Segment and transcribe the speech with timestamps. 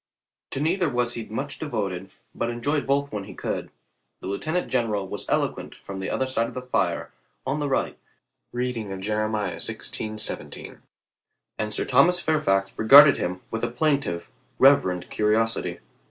[0.49, 3.69] To neither was he much devoted, but enjoyed both when he could.
[4.19, 7.11] The lieutenant gen eral was eloquent from the other side of the fire
[7.45, 7.99] on the right
[8.51, 10.79] reading of Jeremiah xvi:i7,
[11.59, 15.77] and Sir Thomas Fairfax regarded him with a plaintive, rev erent curiosity.